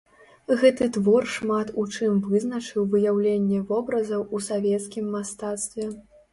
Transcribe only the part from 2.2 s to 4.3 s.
вызначыў выяўленне вобразаў